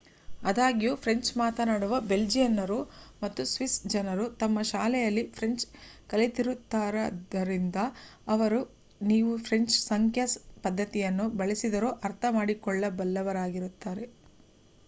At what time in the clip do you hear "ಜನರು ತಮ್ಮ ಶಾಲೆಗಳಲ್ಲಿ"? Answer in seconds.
3.87-5.23